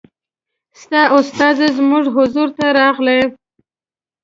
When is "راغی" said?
2.77-3.21